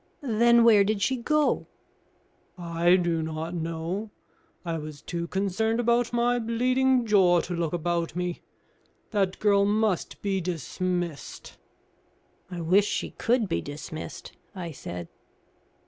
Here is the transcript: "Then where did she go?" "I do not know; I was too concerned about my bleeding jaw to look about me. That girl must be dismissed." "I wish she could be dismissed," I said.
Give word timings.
"Then 0.23 0.63
where 0.63 0.83
did 0.83 1.03
she 1.03 1.15
go?" 1.15 1.67
"I 2.57 2.95
do 2.95 3.21
not 3.21 3.53
know; 3.53 4.09
I 4.65 4.79
was 4.79 4.99
too 4.99 5.27
concerned 5.27 5.79
about 5.79 6.11
my 6.11 6.39
bleeding 6.39 7.05
jaw 7.05 7.39
to 7.41 7.53
look 7.53 7.71
about 7.71 8.15
me. 8.15 8.41
That 9.11 9.37
girl 9.37 9.63
must 9.63 10.19
be 10.23 10.41
dismissed." 10.41 11.55
"I 12.49 12.61
wish 12.61 12.87
she 12.87 13.11
could 13.11 13.47
be 13.47 13.61
dismissed," 13.61 14.31
I 14.55 14.71
said. 14.71 15.07